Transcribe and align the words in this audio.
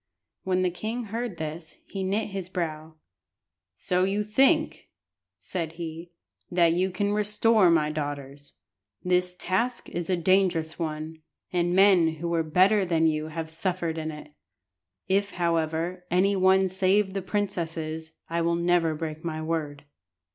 When 0.41 0.61
the 0.61 0.71
king 0.71 1.03
heard 1.03 1.37
this 1.37 1.77
he 1.85 2.03
knit 2.03 2.29
his 2.29 2.49
brow 2.49 2.95
"So 3.75 4.03
you 4.03 4.23
think," 4.23 4.89
said 5.37 5.73
he, 5.73 6.11
"that 6.49 6.73
you 6.73 6.89
can 6.89 7.11
restore 7.13 7.69
my 7.69 7.91
daughters. 7.91 8.53
The 9.05 9.21
task 9.37 9.89
is 9.89 10.09
a 10.09 10.17
dangerous 10.17 10.79
one, 10.79 11.21
and 11.53 11.75
men 11.75 12.13
who 12.15 12.29
were 12.29 12.41
better 12.41 12.83
than 12.83 13.05
you 13.05 13.27
have 13.27 13.51
suffered 13.51 13.99
in 13.99 14.09
it. 14.09 14.33
If, 15.07 15.33
however, 15.33 16.03
any 16.09 16.35
one 16.35 16.67
save 16.67 17.13
the 17.13 17.21
princesses 17.21 18.13
I 18.27 18.41
will 18.41 18.55
never 18.55 18.95
break 18.95 19.23
my 19.23 19.39
word." 19.43 19.85